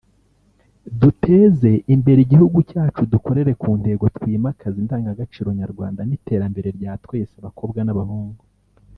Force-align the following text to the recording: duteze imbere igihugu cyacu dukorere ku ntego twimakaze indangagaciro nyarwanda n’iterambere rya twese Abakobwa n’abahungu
duteze 0.99 1.71
imbere 1.93 2.19
igihugu 2.21 2.57
cyacu 2.69 3.01
dukorere 3.13 3.51
ku 3.61 3.69
ntego 3.81 4.05
twimakaze 4.17 4.75
indangagaciro 4.83 5.49
nyarwanda 5.59 6.01
n’iterambere 6.03 6.69
rya 6.77 6.93
twese 7.03 7.33
Abakobwa 7.41 7.79
n’abahungu 7.83 8.43